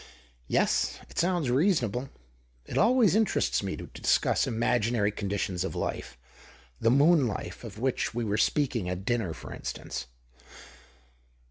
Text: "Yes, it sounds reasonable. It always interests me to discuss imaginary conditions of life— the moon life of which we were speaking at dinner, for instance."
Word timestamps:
"Yes, 0.47 0.97
it 1.11 1.19
sounds 1.19 1.51
reasonable. 1.51 2.09
It 2.65 2.75
always 2.75 3.13
interests 3.15 3.61
me 3.61 3.77
to 3.77 3.85
discuss 3.85 4.47
imaginary 4.47 5.11
conditions 5.11 5.63
of 5.63 5.75
life— 5.75 6.17
the 6.81 6.89
moon 6.89 7.27
life 7.27 7.63
of 7.63 7.77
which 7.77 8.11
we 8.11 8.23
were 8.25 8.35
speaking 8.39 8.89
at 8.89 9.05
dinner, 9.05 9.31
for 9.31 9.53
instance." 9.53 10.07